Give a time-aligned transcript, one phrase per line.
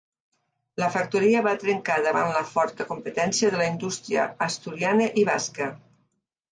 [0.83, 5.75] La factoria va trencar davant la forta competència de la indústria asturiana i basca.